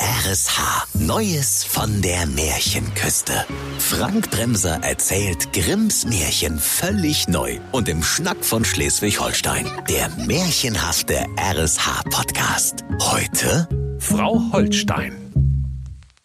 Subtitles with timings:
[0.00, 0.86] RSH.
[0.94, 3.32] Neues von der Märchenküste.
[3.80, 9.66] Frank Bremser erzählt Grimms Märchen völlig neu und im Schnack von Schleswig-Holstein.
[9.90, 12.84] Der märchenhafte RSH-Podcast.
[13.00, 15.32] Heute Frau Holstein.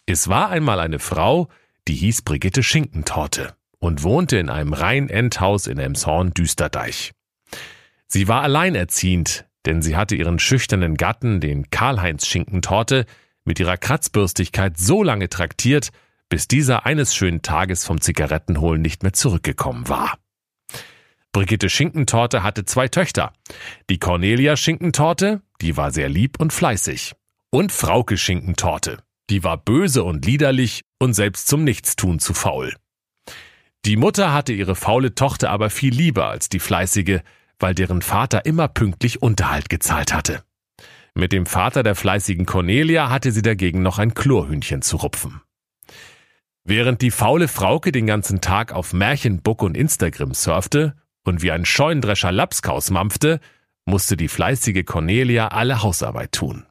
[0.06, 1.48] Es war einmal eine Frau,
[1.88, 7.10] die hieß Brigitte Schinkentorte und wohnte in einem Rhein-Endhaus in Emshorn-Düsterdeich.
[8.06, 13.06] Sie war alleinerziehend, denn sie hatte ihren schüchternen Gatten, den Karl-Heinz Schinkentorte,
[13.44, 15.90] mit ihrer Kratzbürstigkeit so lange traktiert,
[16.28, 20.18] bis dieser eines schönen Tages vom Zigarettenholen nicht mehr zurückgekommen war.
[21.32, 23.32] Brigitte Schinkentorte hatte zwei Töchter.
[23.90, 27.14] Die Cornelia Schinkentorte, die war sehr lieb und fleißig.
[27.50, 32.74] Und Frauke Schinkentorte, die war böse und liederlich und selbst zum Nichtstun zu faul.
[33.84, 37.20] Die Mutter hatte ihre faule Tochter aber viel lieber als die fleißige,
[37.58, 40.42] weil deren Vater immer pünktlich Unterhalt gezahlt hatte.
[41.14, 45.42] Mit dem Vater der fleißigen Cornelia hatte sie dagegen noch ein Chlorhühnchen zu rupfen.
[46.64, 51.64] Während die faule Frauke den ganzen Tag auf Märchenbook und Instagram surfte und wie ein
[51.64, 53.38] Scheunendrescher Lapskaus mampfte,
[53.84, 56.66] musste die fleißige Cornelia alle Hausarbeit tun.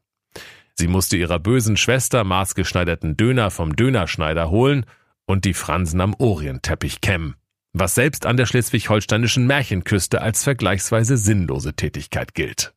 [0.75, 4.85] Sie musste ihrer bösen Schwester maßgeschneiderten Döner vom Dönerschneider holen
[5.25, 7.35] und die Fransen am Orientteppich kämmen,
[7.71, 12.73] was selbst an der schleswig-holsteinischen Märchenküste als vergleichsweise sinnlose Tätigkeit gilt.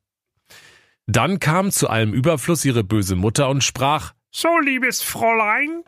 [1.06, 5.84] Dann kam zu allem Überfluss ihre böse Mutter und sprach So, liebes Fräulein,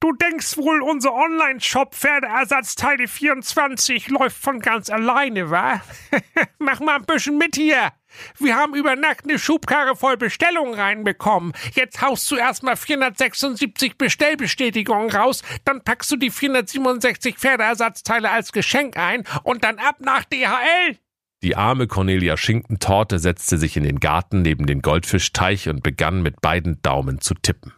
[0.00, 5.82] du denkst wohl, unser Online-Shop Pferdeersatzteile 24 läuft von ganz alleine, wa?
[6.58, 7.92] Mach mal ein bisschen mit hier.
[8.38, 11.52] Wir haben über Nacht eine Schubkarre voll Bestellungen reinbekommen.
[11.74, 18.96] Jetzt haust du erstmal 476 Bestellbestätigungen raus, dann packst du die 467 Pferdeersatzteile als Geschenk
[18.96, 20.98] ein und dann ab nach DHL.
[21.44, 26.40] Die arme Cornelia Schinkentorte setzte sich in den Garten neben den Goldfischteich und begann mit
[26.40, 27.74] beiden Daumen zu tippen.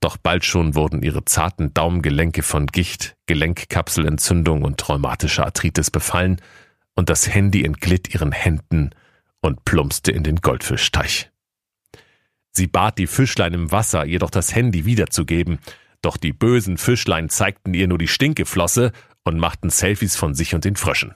[0.00, 6.40] Doch bald schon wurden ihre zarten Daumengelenke von Gicht, Gelenkkapselentzündung und rheumatischer Arthritis befallen,
[6.94, 8.92] und das Handy entglitt ihren Händen
[9.42, 11.30] und plumpste in den Goldfischteich.
[12.52, 15.58] Sie bat die Fischlein im Wasser, ihr doch das Handy wiederzugeben,
[16.00, 18.92] doch die bösen Fischlein zeigten ihr nur die Stinkeflosse
[19.24, 21.14] und machten Selfies von sich und den Fröschen.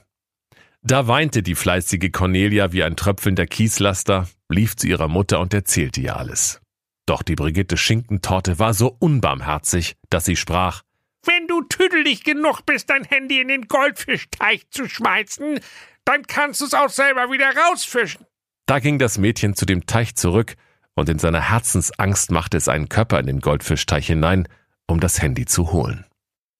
[0.87, 5.99] Da weinte die fleißige Cornelia wie ein tröpfelnder Kieslaster, lief zu ihrer Mutter und erzählte
[5.99, 6.61] ihr alles.
[7.07, 10.83] Doch die Brigitte Schinkentorte war so unbarmherzig, dass sie sprach
[11.25, 15.59] Wenn du tüdelig genug bist, dein Handy in den Goldfischteich zu schmeißen,
[16.05, 18.27] dann kannst du's auch selber wieder rausfischen.
[18.67, 20.53] Da ging das Mädchen zu dem Teich zurück,
[20.93, 24.47] und in seiner Herzensangst machte es einen Körper in den Goldfischteich hinein,
[24.85, 26.05] um das Handy zu holen.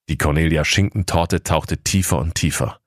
[0.09, 2.79] Die Cornelia Schinkentorte tauchte tiefer und tiefer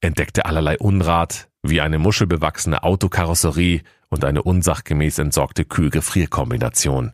[0.00, 7.12] entdeckte allerlei Unrat, wie eine muschelbewachsene Autokarosserie und eine unsachgemäß entsorgte Kühlgefrierkombination.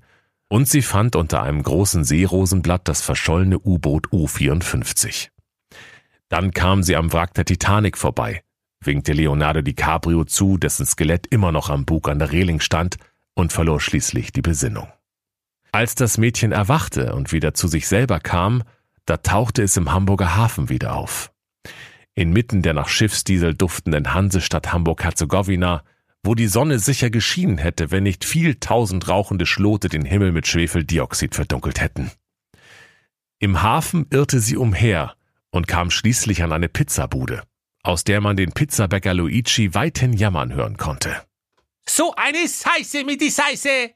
[0.48, 5.30] Und sie fand unter einem großen Seerosenblatt das verschollene U-Boot U-54.
[6.28, 8.42] Dann kam sie am Wrack der Titanic vorbei,
[8.80, 12.96] winkte Leonardo DiCaprio zu, dessen Skelett immer noch am Bug an der Reling stand,
[13.34, 14.88] und verlor schließlich die Besinnung.
[15.70, 18.62] Als das Mädchen erwachte und wieder zu sich selber kam,
[19.04, 21.32] da tauchte es im Hamburger Hafen wieder auf
[22.16, 25.84] inmitten der nach Schiffsdiesel duftenden Hansestadt Hamburg-Herzegowina,
[26.24, 30.48] wo die Sonne sicher geschienen hätte, wenn nicht viel tausend rauchende Schlote den Himmel mit
[30.48, 32.10] Schwefeldioxid verdunkelt hätten.
[33.38, 35.14] Im Hafen irrte sie umher
[35.50, 37.42] und kam schließlich an eine Pizzabude,
[37.82, 41.22] aus der man den Pizzabäcker Luigi weithin jammern hören konnte.
[41.88, 43.90] So eine Scheiße mit die Scheiße.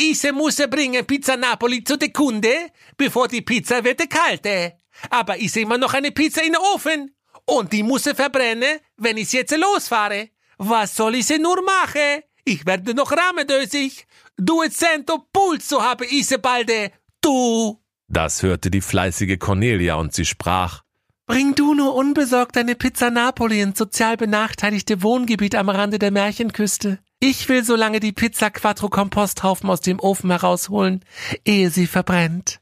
[0.00, 2.52] Ise muss bringen Pizza Napoli zu der Kunde,
[2.96, 4.80] bevor die Pizza wird kalte.
[5.10, 7.15] Aber ist immer noch eine Pizza in den Ofen.
[7.46, 10.28] Und die muss er verbrennen, wenn ich jetzt losfahre.
[10.58, 12.22] Was soll ich sie nur machen?
[12.44, 14.06] Ich werde noch ramedösig.
[14.36, 16.90] Duecento pulso habe ich sie balde.
[17.20, 17.80] Du!
[18.08, 20.82] Das hörte die fleißige Cornelia und sie sprach.
[21.26, 27.00] Bring du nur unbesorgt deine Pizza Napoli ins sozial benachteiligte Wohngebiet am Rande der Märchenküste.
[27.18, 31.04] Ich will so lange die Pizza Quattro Komposthaufen aus dem Ofen herausholen,
[31.44, 32.60] ehe sie verbrennt.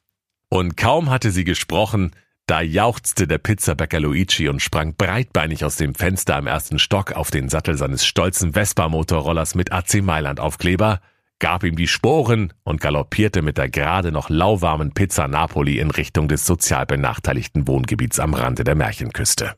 [0.49, 2.12] Und kaum hatte sie gesprochen,
[2.46, 7.31] da jauchzte der Pizzabäcker Luigi und sprang breitbeinig aus dem Fenster am ersten Stock auf
[7.31, 11.00] den Sattel seines stolzen Vespa-Motorrollers mit AC Mailand Aufkleber,
[11.38, 16.29] gab ihm die Sporen und galoppierte mit der gerade noch lauwarmen Pizza Napoli in Richtung
[16.29, 19.56] des sozial benachteiligten Wohngebiets am Rande der Märchenküste.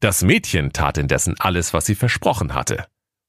[0.00, 2.86] Das Mädchen tat indessen alles, was sie versprochen hatte,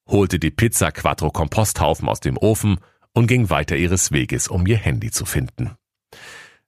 [0.10, 2.80] holte die Pizza Quattro Komposthaufen aus dem Ofen
[3.14, 5.78] und ging weiter ihres Weges, um ihr Handy zu finden.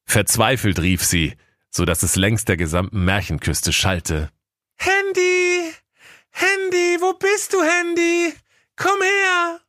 [0.07, 1.35] Verzweifelt rief sie,
[1.69, 4.31] so dass es längs der gesamten Märchenküste schallte.
[4.77, 5.73] Handy!
[6.31, 8.33] Handy, wo bist du, Handy?
[8.77, 9.59] Komm her!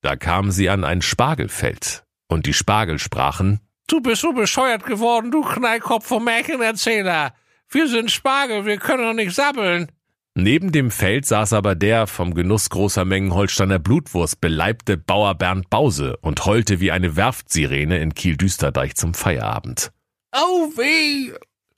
[0.00, 5.30] Da kam sie an ein Spargelfeld, Und die Spargel sprachen, Du bist so bescheuert geworden,
[5.30, 7.34] du Knallkopf vom Märchenerzähler.
[7.70, 9.90] Wir sind Spargel, wir können doch nicht sabbeln.
[10.34, 15.68] Neben dem Feld saß aber der vom Genuss großer Mengen Holsteiner Blutwurst beleibte Bauer Bernd
[15.68, 19.90] Bause und heulte wie eine Werftsirene in Kiel-Düsterdeich zum Feierabend.
[20.32, 21.32] Oh weh,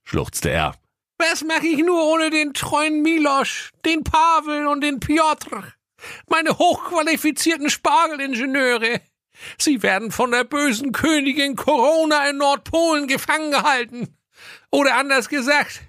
[0.05, 0.75] schluchzte er.
[1.19, 5.65] Was mache ich nur ohne den treuen Milosch, den Pavel und den Piotr?
[6.29, 9.01] Meine hochqualifizierten Spargelingenieure.
[9.59, 14.17] Sie werden von der bösen Königin Corona in Nordpolen gefangen gehalten.
[14.71, 15.83] Oder anders gesagt,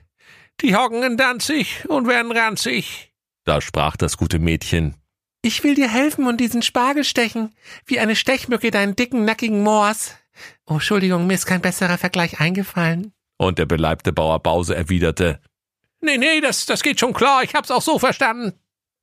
[0.61, 3.13] die hocken in Danzig und werden ranzig.
[3.45, 4.95] Da sprach das gute Mädchen.
[5.41, 7.55] Ich will dir helfen und diesen Spargel stechen,
[7.85, 10.15] wie eine Stechmücke deinen dicken, nackigen Moors.
[10.67, 13.11] Oh, Entschuldigung, mir ist kein besserer Vergleich eingefallen.
[13.37, 15.41] Und der beleibte Bauer Bause erwiderte,
[16.03, 18.53] Nee, nee, das, das geht schon klar, ich hab's auch so verstanden.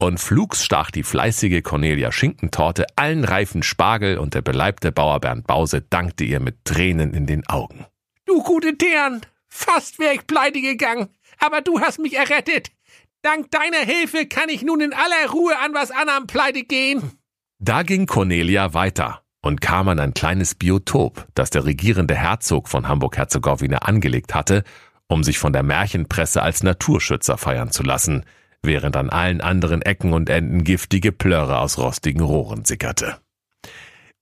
[0.01, 5.47] Und flugs stach die fleißige Cornelia Schinkentorte allen reifen Spargel und der beleibte Bauer Bernd
[5.47, 7.87] Bause dankte ihr mit Tränen in den Augen.
[8.27, 11.09] Du gute Dern, fast wär ich pleite gegangen
[11.39, 12.71] aber du hast mich errettet.
[13.23, 17.13] Dank deiner Hilfe kann ich nun in aller Ruhe an was anderem pleite gehen.
[17.59, 22.87] Da ging Cornelia weiter und kam an ein kleines Biotop, das der regierende Herzog von
[22.87, 24.63] Hamburg-Herzegowina angelegt hatte,
[25.09, 28.25] um sich von der Märchenpresse als Naturschützer feiern zu lassen,
[28.63, 33.19] während an allen anderen Ecken und Enden giftige Plörre aus rostigen Rohren sickerte.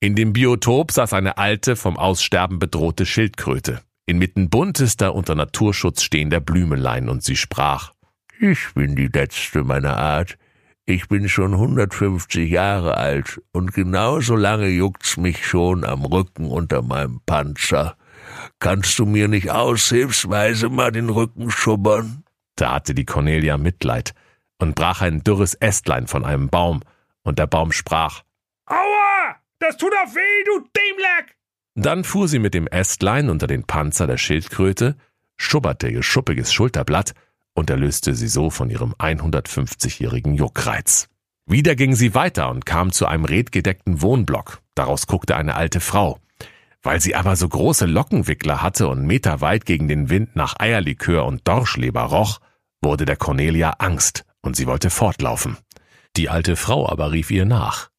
[0.01, 6.41] In dem Biotop saß eine alte, vom Aussterben bedrohte Schildkröte, inmitten buntester unter Naturschutz stehender
[6.41, 7.93] Blümelein und sie sprach,
[8.39, 10.39] ich bin die letzte meiner Art.
[10.85, 16.83] Ich bin schon 150 Jahre alt und genauso lange juckt's mich schon am Rücken unter
[16.83, 17.97] meinem Panzer.
[18.61, 22.25] Kannst du mir nicht aushilfsweise mal den Rücken schubbern?
[22.55, 24.15] Da hatte die Cornelia Mitleid
[24.59, 26.81] und brach ein dürres Ästlein von einem Baum,
[27.23, 28.23] und der Baum sprach,
[28.67, 29.37] Aua!
[29.59, 31.36] Das tut doch weh, du Dämleck!
[31.79, 34.97] Dann fuhr sie mit dem Ästlein unter den Panzer der Schildkröte,
[35.37, 37.13] schubberte ihr schuppiges Schulterblatt
[37.55, 41.09] und erlöste sie so von ihrem 150-jährigen Juckreiz.
[41.45, 44.63] Wieder ging sie weiter und kam zu einem redgedeckten Wohnblock.
[44.75, 46.19] Daraus guckte eine alte Frau.
[46.83, 51.47] Weil sie aber so große Lockenwickler hatte und meterweit gegen den Wind nach Eierlikör und
[51.47, 52.41] Dorschleber roch,
[52.81, 55.59] wurde der Cornelia Angst und sie wollte fortlaufen.
[56.17, 57.91] Die alte Frau aber rief ihr nach.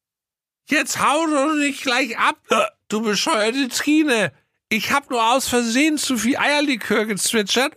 [0.68, 2.38] Jetzt hau doch nicht gleich ab,
[2.88, 4.32] du bescheuerte Trine.
[4.68, 7.74] Ich hab nur aus Versehen zu viel Eierlikör gezwitschert.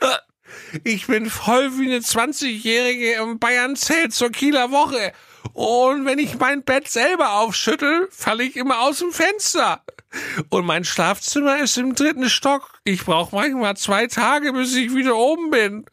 [0.83, 5.13] Ich bin voll wie eine 20-Jährige im Bayern-Zelt zur Kieler Woche.
[5.53, 9.83] Und wenn ich mein Bett selber aufschüttel, falle ich immer aus dem Fenster.
[10.49, 12.79] Und mein Schlafzimmer ist im dritten Stock.
[12.83, 15.85] Ich brauche manchmal zwei Tage, bis ich wieder oben bin.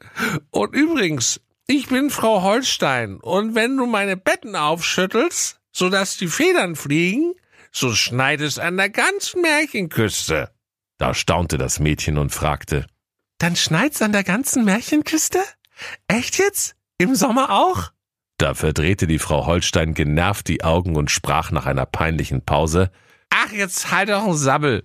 [0.50, 3.18] Und übrigens, ich bin Frau Holstein.
[3.18, 7.34] Und wenn du meine Betten aufschüttelst, sodass die Federn fliegen,
[7.72, 10.50] so schneit es an der ganzen Märchenküste.
[10.98, 12.86] Da staunte das Mädchen und fragte,
[13.38, 15.40] Dann schneit's an der ganzen Märchenküste?
[16.08, 16.74] Echt jetzt?
[16.98, 17.92] Im Sommer auch?
[18.38, 22.90] Da verdrehte die Frau Holstein genervt die Augen und sprach nach einer peinlichen Pause,
[23.30, 24.82] Ach, jetzt halt doch ein Sabbel.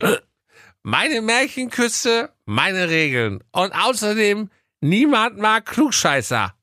[0.84, 3.42] Meine Märchenküste, meine Regeln.
[3.52, 4.50] Und außerdem,
[4.82, 6.54] niemand mag Klugscheißer.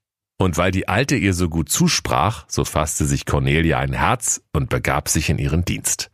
[0.41, 4.71] Und weil die Alte ihr so gut zusprach, so fasste sich Cornelia ein Herz und
[4.71, 6.11] begab sich in ihren Dienst.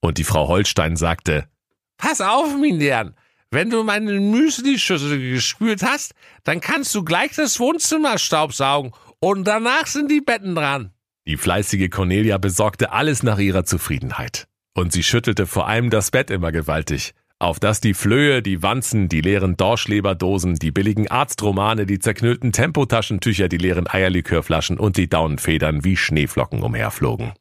[0.00, 1.48] Und die Frau Holstein sagte,
[1.96, 3.14] Pass auf, Mindern,
[3.50, 6.12] wenn du meine Müslischüssel gespült hast,
[6.44, 10.90] dann kannst du gleich das Wohnzimmer staubsaugen und danach sind die Betten dran.
[11.26, 14.48] Die fleißige Cornelia besorgte alles nach ihrer Zufriedenheit.
[14.74, 19.08] Und sie schüttelte vor allem das Bett immer gewaltig auf dass die Flöhe, die Wanzen,
[19.08, 25.84] die leeren Dorschleberdosen, die billigen Arztromane, die zerknüllten Tempotaschentücher, die leeren Eierlikörflaschen und die Daunenfedern
[25.84, 27.32] wie Schneeflocken umherflogen.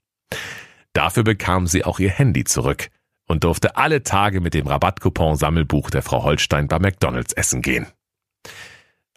[0.94, 2.90] Dafür bekam sie auch ihr Handy zurück
[3.28, 7.86] und durfte alle Tage mit dem Rabattcoupon-Sammelbuch der Frau Holstein bei McDonalds essen gehen.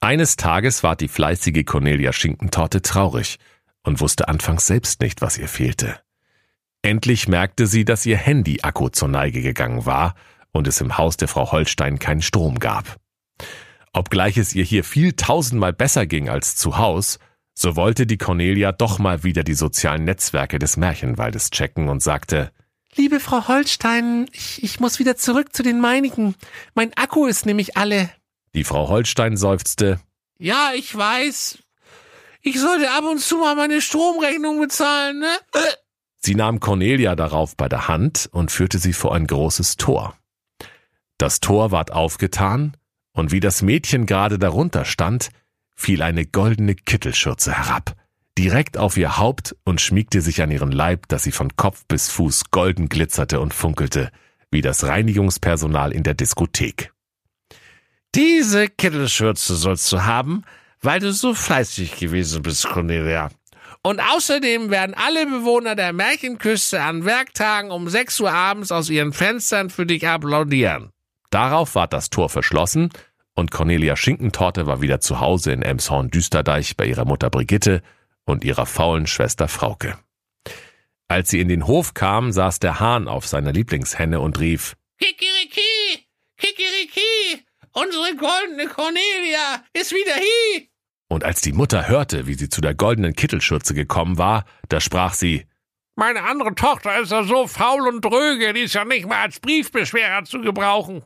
[0.01, 3.39] Eines Tages war die fleißige Cornelia Schinkentorte traurig
[3.83, 5.99] und wusste anfangs selbst nicht, was ihr fehlte.
[6.83, 10.15] Endlich merkte sie, dass ihr Handy-Akku zur Neige gegangen war
[10.55, 12.97] und es im Haus der Frau Holstein keinen Strom gab.
[13.93, 17.19] Obgleich es ihr hier viel tausendmal besser ging als zu Haus,
[17.53, 22.51] so wollte die Cornelia doch mal wieder die sozialen Netzwerke des Märchenwaldes checken und sagte,
[22.97, 26.37] Liebe Frau Holstein, ich, ich muss wieder zurück zu den meinigen.
[26.75, 28.09] Mein Akku ist nämlich alle.
[28.55, 30.01] Die Frau Holstein seufzte,
[30.39, 31.59] Ja, ich weiß.
[32.43, 35.31] Ich sollte ab und zu mal meine Stromrechnung bezahlen, ne?
[36.19, 40.17] Sie nahm Cornelia darauf bei der Hand und führte sie vor ein großes Tor.
[41.25, 42.77] Das Tor ward aufgetan,
[43.13, 45.31] und wie das Mädchen gerade darunter stand,
[45.75, 47.97] fiel eine goldene Kittelschürze herab,
[48.37, 52.11] direkt auf ihr Haupt und schmiegte sich an ihren Leib, dass sie von Kopf bis
[52.11, 54.11] Fuß golden glitzerte und funkelte,
[54.51, 56.93] wie das Reinigungspersonal in der Diskothek.
[58.15, 60.43] Diese Kittelschürze sollst du haben,
[60.83, 63.31] weil du so fleißig gewesen bist, Cornelia.
[63.81, 69.15] Und außerdem werden alle Bewohner der Märchenküste an Werktagen um 6 Uhr abends aus ihren
[69.15, 70.91] Fenstern für dich applaudieren.
[71.35, 72.91] Darauf war das Tor verschlossen
[73.35, 77.83] und Cornelia Schinkentorte war wieder zu Hause in Emshorn-Düsterdeich bei ihrer Mutter Brigitte
[78.25, 79.99] und ihrer faulen Schwester Frauke.
[81.09, 86.07] Als sie in den Hof kam, saß der Hahn auf seiner Lieblingshenne und rief Kikiriki,
[86.37, 90.69] Kikiriki, unsere goldene Cornelia ist wieder hier.
[91.09, 95.15] Und als die Mutter hörte, wie sie zu der goldenen Kittelschürze gekommen war, da sprach
[95.15, 95.47] sie
[95.97, 99.41] Meine andere Tochter ist ja so faul und dröge, die ist ja nicht mal als
[99.41, 101.05] Briefbeschwerer zu gebrauchen.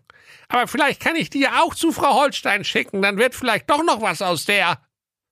[0.49, 3.85] Aber vielleicht kann ich die ja auch zu Frau Holstein schicken, dann wird vielleicht doch
[3.85, 4.79] noch was aus der.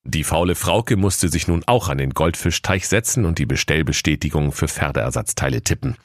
[0.04, 4.68] Die faule Frauke musste sich nun auch an den Goldfischteich setzen und die Bestellbestätigung für
[4.68, 5.96] Pferdeersatzteile tippen.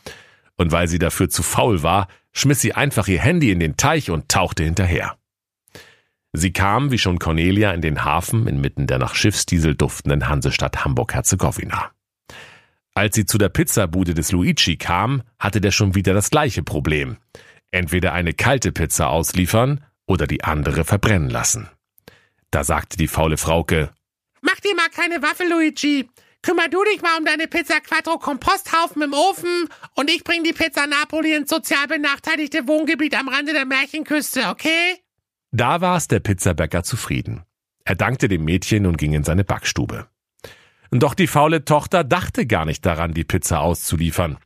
[0.57, 4.09] Und weil sie dafür zu faul war, schmiss sie einfach ihr Handy in den Teich
[4.09, 5.17] und tauchte hinterher.
[6.33, 11.91] Sie kam, wie schon Cornelia, in den Hafen inmitten der nach Schiffsdiesel duftenden Hansestadt Hamburg-Herzegowina.
[12.95, 17.17] Als sie zu der Pizzabude des Luigi kam, hatte der schon wieder das gleiche Problem
[17.71, 21.69] entweder eine kalte Pizza ausliefern oder die andere verbrennen lassen.
[22.51, 23.91] Da sagte die faule Frauke,
[24.41, 26.09] Mach dir mal keine Waffe, Luigi.
[26.41, 30.53] Kümmer du dich mal um deine Pizza Quattro Komposthaufen im Ofen und ich bring die
[30.53, 34.97] Pizza Napoli ins sozial benachteiligte Wohngebiet am Rande der Märchenküste, okay?
[35.51, 37.43] Da war es der Pizzabäcker zufrieden.
[37.85, 40.07] Er dankte dem Mädchen und ging in seine Backstube.
[40.89, 44.37] Doch die faule Tochter dachte gar nicht daran, die Pizza auszuliefern.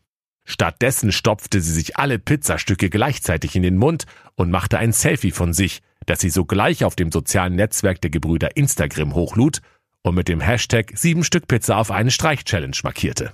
[0.46, 5.54] Stattdessen stopfte sie sich alle Pizzastücke gleichzeitig in den Mund und machte ein Selfie von
[5.54, 9.62] sich, das sie sogleich auf dem sozialen Netzwerk der Gebrüder Instagram hochlud
[10.04, 13.34] und mit dem Hashtag sieben Stück Pizza auf eine Streich-Challenge markierte.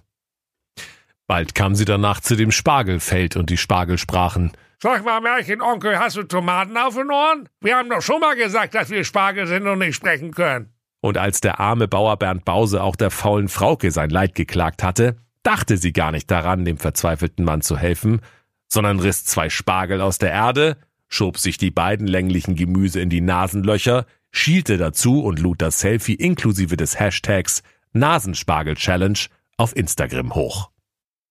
[1.27, 4.51] Bald kam sie danach zu dem Spargelfeld und die Spargel sprachen,
[4.83, 7.47] Sag mal, Märchenonkel, hast du Tomaten auf den Ohren?
[7.59, 10.73] Wir haben doch schon mal gesagt, dass wir Spargel sind und nicht sprechen können.
[11.01, 15.17] Und als der arme Bauer Bernd Bause auch der faulen Frauke sein Leid geklagt hatte,
[15.43, 18.21] dachte sie gar nicht daran, dem verzweifelten Mann zu helfen,
[18.67, 23.21] sondern riss zwei Spargel aus der Erde, schob sich die beiden länglichen Gemüse in die
[23.21, 29.19] Nasenlöcher, schielte dazu und lud das Selfie inklusive des Hashtags Nasenspargel Challenge
[29.57, 30.69] auf Instagram hoch.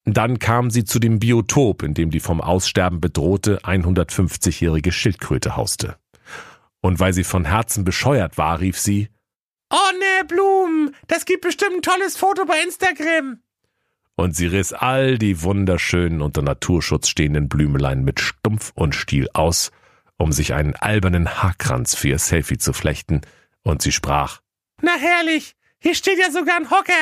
[0.04, 5.96] Dann kam sie zu dem Biotop, in dem die vom Aussterben bedrohte 150-jährige Schildkröte hauste.
[6.80, 9.08] Und weil sie von Herzen bescheuert war, rief sie
[9.72, 13.40] Oh ne, Blumen, das gibt bestimmt ein tolles Foto bei Instagram
[14.20, 19.72] und sie riss all die wunderschönen unter Naturschutz stehenden Blümelein mit Stumpf und Stiel aus,
[20.18, 23.22] um sich einen albernen Haarkranz für ihr Selfie zu flechten,
[23.62, 24.42] und sie sprach
[24.82, 26.92] Na herrlich, hier steht ja sogar ein Hocker.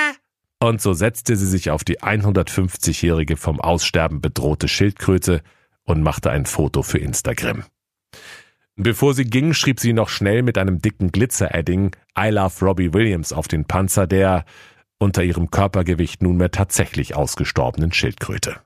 [0.60, 5.42] Und so setzte sie sich auf die 150-jährige vom Aussterben bedrohte Schildkröte
[5.82, 7.64] und machte ein Foto für Instagram.
[8.76, 13.32] Bevor sie ging, schrieb sie noch schnell mit einem dicken Glitzer-Edding I love Robbie Williams
[13.32, 14.44] auf den Panzer der,
[14.98, 18.60] unter ihrem Körpergewicht nunmehr tatsächlich ausgestorbenen Schildkröte.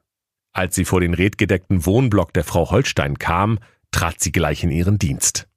[0.53, 3.59] Als sie vor den redgedeckten Wohnblock der Frau Holstein kam,
[3.91, 5.49] trat sie gleich in ihren Dienst.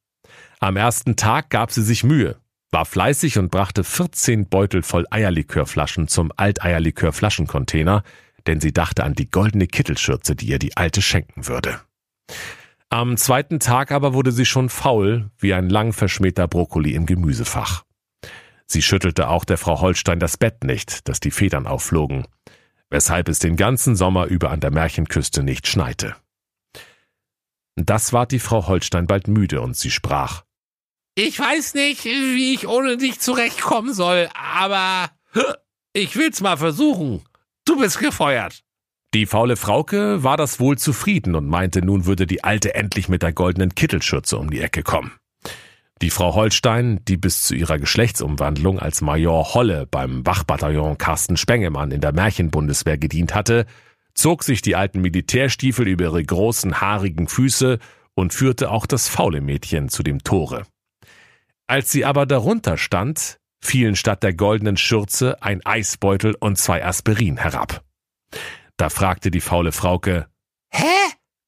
[0.60, 2.38] Am ersten Tag gab sie sich Mühe,
[2.72, 8.04] war fleißig und brachte 14 Beutel voll Eierlikörflaschen zum Alteierlikör-Flaschencontainer,
[8.48, 11.80] denn sie dachte an die goldene Kittelschürze, die ihr die Alte schenken würde.
[12.90, 17.84] Am zweiten Tag aber wurde sie schon faul, wie ein lang verschmähter Brokkoli im Gemüsefach.
[18.68, 22.28] Sie schüttelte auch der Frau Holstein das Bett nicht, dass die Federn aufflogen,
[22.90, 26.16] weshalb es den ganzen Sommer über an der Märchenküste nicht schneite.
[27.76, 30.44] Das ward die Frau Holstein bald müde und sie sprach.
[31.16, 35.10] Ich weiß nicht, wie ich ohne dich zurechtkommen soll, aber
[35.94, 37.24] ich will's mal versuchen.
[37.66, 38.64] Du bist gefeuert.
[39.14, 43.24] Die faule Frauke war das wohl zufrieden und meinte, nun würde die Alte endlich mit
[43.24, 45.14] der goldenen Kittelschürze um die Ecke kommen.
[46.02, 51.92] Die Frau Holstein, die bis zu ihrer Geschlechtsumwandlung als Major Holle beim Wachbataillon Carsten Spengemann
[51.92, 53.66] in der Märchenbundeswehr gedient hatte,
[54.14, 57.80] zog sich die alten Militärstiefel über ihre großen haarigen Füße
[58.14, 60.66] und führte auch das faule Mädchen zu dem Tore.
[61.68, 67.38] Als sie aber darunter stand, fielen statt der goldenen Schürze ein Eisbeutel und zwei Aspirin
[67.38, 67.84] herab.
[68.78, 70.28] Da fragte die faule Frauke,
[70.72, 70.84] Hä?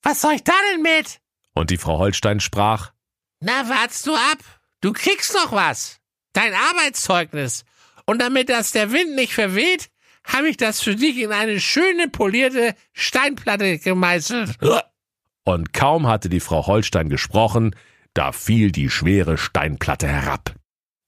[0.04, 1.20] Was soll ich da denn mit?
[1.54, 2.92] Und die Frau Holstein sprach,
[3.40, 4.40] na, wartst du ab.
[4.82, 6.00] Du kriegst noch was.
[6.34, 7.66] Dein Arbeitszeugnis.
[8.06, 9.90] Und damit das der Wind nicht verweht,
[10.24, 14.58] habe ich das für dich in eine schöne polierte Steinplatte gemeißelt.
[15.44, 17.76] Und kaum hatte die Frau Holstein gesprochen,
[18.14, 20.56] da fiel die schwere Steinplatte herab.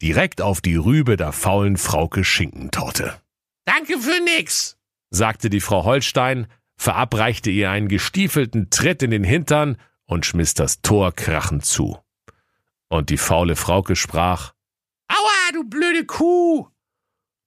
[0.02, 3.20] Direkt auf die Rübe der faulen Frauke Schinkentorte.
[3.66, 4.78] Danke für nix,
[5.10, 10.82] sagte die Frau Holstein, verabreichte ihr einen gestiefelten Tritt in den Hintern und schmiss das
[10.82, 12.00] Tor krachend zu.
[12.90, 14.54] Und die faule Frauke sprach,
[15.08, 16.68] Aua, du blöde Kuh!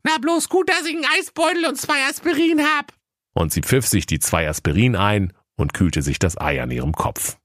[0.04, 2.92] Na bloß gut, dass ich einen Eisbeutel und zwei Aspirin hab.
[3.34, 6.92] Und sie pfiff sich die zwei Aspirin ein und kühlte sich das Ei an ihrem
[6.92, 7.38] Kopf.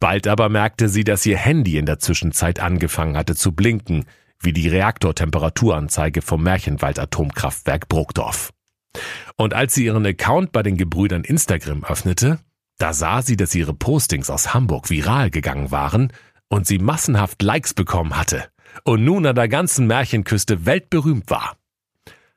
[0.00, 4.04] Bald aber merkte sie, dass ihr Handy in der Zwischenzeit angefangen hatte zu blinken,
[4.40, 8.52] wie die Reaktortemperaturanzeige vom Märchenwald Atomkraftwerk Bruckdorf.
[9.36, 12.38] Und als sie ihren Account bei den Gebrüdern Instagram öffnete,
[12.78, 16.12] da sah sie, dass ihre Postings aus Hamburg viral gegangen waren
[16.48, 18.48] und sie massenhaft Likes bekommen hatte
[18.84, 21.56] und nun an der ganzen Märchenküste weltberühmt war.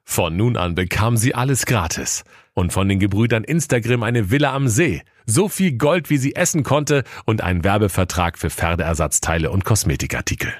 [0.03, 2.23] Von nun an bekam sie alles gratis
[2.53, 6.63] und von den Gebrüdern Instagram eine Villa am See, so viel Gold, wie sie essen
[6.63, 10.53] konnte und einen Werbevertrag für Pferdeersatzteile und Kosmetikartikel.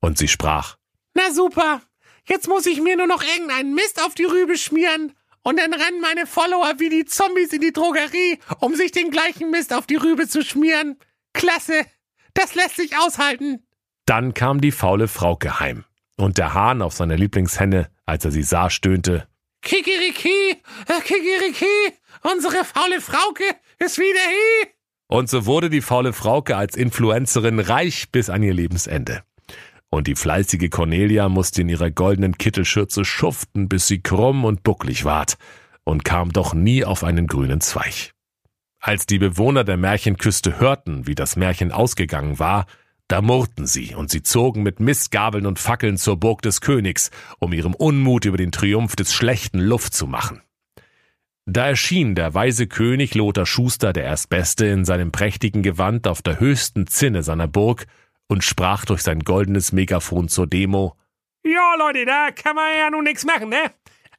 [0.00, 0.76] Und sie sprach,
[1.14, 1.80] Na super,
[2.28, 6.00] jetzt muss ich mir nur noch irgendeinen Mist auf die Rübe schmieren und dann rennen
[6.00, 9.96] meine Follower wie die Zombies in die Drogerie, um sich den gleichen Mist auf die
[9.96, 10.98] Rübe zu schmieren.
[11.32, 11.86] Klasse,
[12.34, 13.62] das lässt sich aushalten.
[14.06, 15.84] Dann kam die faule Frauke heim.
[16.16, 19.26] Und der Hahn auf seiner Lieblingshenne, als er sie sah, stöhnte,
[19.62, 20.56] Kikiriki,
[20.88, 23.44] äh, Kikiriki, unsere faule Frauke
[23.78, 24.68] ist wieder hier.
[25.06, 29.22] Und so wurde die faule Frauke als Influencerin reich bis an ihr Lebensende.
[29.88, 35.04] Und die fleißige Cornelia musste in ihrer goldenen Kittelschürze schuften, bis sie krumm und bucklig
[35.04, 35.36] ward
[35.84, 38.12] und kam doch nie auf einen grünen Zweig.
[38.84, 42.66] Als die Bewohner der Märchenküste hörten, wie das Märchen ausgegangen war,
[43.06, 47.52] da murrten sie und sie zogen mit Mistgabeln und Fackeln zur Burg des Königs, um
[47.52, 50.42] ihrem Unmut über den Triumph des Schlechten Luft zu machen.
[51.46, 56.40] Da erschien der weise König Lothar Schuster, der Erstbeste, in seinem prächtigen Gewand auf der
[56.40, 57.86] höchsten Zinne seiner Burg
[58.26, 60.96] und sprach durch sein goldenes Megafon zur Demo.
[61.44, 63.70] Ja, Leute, da kann man ja nun nichts machen, ne?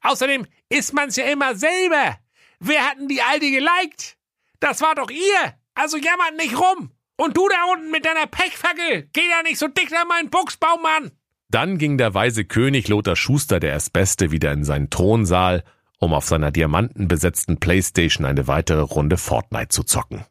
[0.03, 2.17] Außerdem ist man's ja immer selber.
[2.61, 4.17] Wer hat denn die Alte geliked?
[4.63, 5.53] Das war doch ihr.
[5.75, 6.91] Also jammert nicht rum.
[7.17, 10.85] Und du da unten mit deiner Pechfackel, geh da nicht so dicht an meinen Buchsbaum
[10.85, 11.11] an.
[11.49, 15.65] Dann ging der weise König Lothar Schuster, der Erstbeste, wieder in seinen Thronsaal,
[15.99, 20.23] um auf seiner diamantenbesetzten Playstation eine weitere Runde Fortnite zu zocken.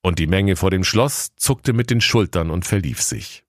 [0.00, 3.44] Und die Menge vor dem Schloss zuckte mit den Schultern und verlief sich.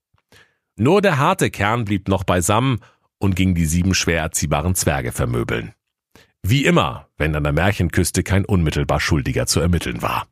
[0.76, 2.80] Nur der harte Kern blieb noch beisammen
[3.16, 5.72] und ging die sieben schwer erziehbaren Zwerge vermöbeln.
[6.42, 10.26] Wie immer, wenn an der Märchenküste kein unmittelbar Schuldiger zu ermitteln war.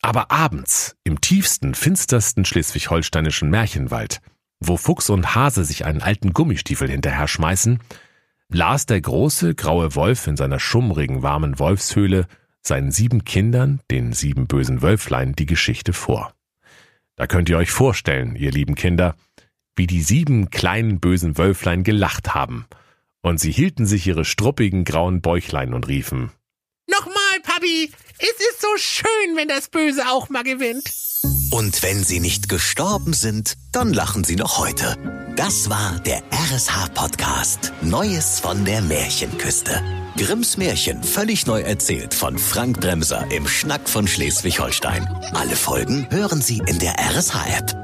[0.00, 4.20] Aber abends, im tiefsten, finstersten schleswig-holsteinischen Märchenwald,
[4.60, 7.80] wo Fuchs und Hase sich einen alten Gummistiefel hinterher schmeißen,
[8.48, 12.26] las der große, graue Wolf in seiner schummrigen, warmen Wolfshöhle
[12.60, 16.34] seinen sieben Kindern, den sieben bösen Wölflein, die Geschichte vor.
[17.16, 19.14] Da könnt ihr euch vorstellen, ihr lieben Kinder,
[19.76, 22.66] wie die sieben kleinen bösen Wölflein gelacht haben,
[23.24, 26.30] und sie hielten sich ihre struppigen grauen Bäuchlein und riefen
[26.86, 30.92] Nochmal, Papi, es ist so schön, wenn das Böse auch mal gewinnt.
[31.50, 34.96] Und wenn sie nicht gestorben sind, dann lachen sie noch heute.
[35.36, 39.82] Das war der RSH-Podcast Neues von der Märchenküste.
[40.16, 45.08] Grimms Märchen völlig neu erzählt von Frank Bremser im Schnack von Schleswig-Holstein.
[45.32, 47.83] Alle Folgen hören Sie in der RSH-App.